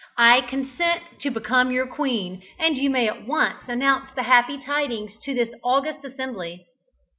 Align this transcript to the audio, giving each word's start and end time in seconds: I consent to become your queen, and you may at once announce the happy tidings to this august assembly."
I 0.17 0.41
consent 0.41 1.03
to 1.19 1.29
become 1.29 1.69
your 1.69 1.85
queen, 1.85 2.41
and 2.57 2.75
you 2.75 2.89
may 2.89 3.07
at 3.07 3.27
once 3.27 3.59
announce 3.67 4.09
the 4.15 4.23
happy 4.23 4.57
tidings 4.57 5.15
to 5.19 5.35
this 5.35 5.51
august 5.63 6.03
assembly." 6.03 6.65